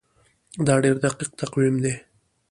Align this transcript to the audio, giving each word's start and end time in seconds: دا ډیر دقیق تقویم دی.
دا 0.65 0.73
ډیر 0.83 0.95
دقیق 1.03 1.29
تقویم 1.41 1.75
دی. 1.83 1.93